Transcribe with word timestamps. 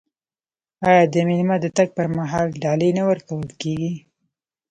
آیا 0.89 1.03
د 1.13 1.15
میلمه 1.27 1.57
د 1.61 1.65
تګ 1.77 1.87
پر 1.97 2.07
مهال 2.17 2.47
ډالۍ 2.63 2.91
نه 2.97 3.03
ورکول 3.09 3.49
کیږي؟ 3.61 3.93